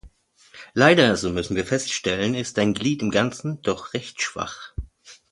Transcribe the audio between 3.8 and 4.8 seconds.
recht schwach.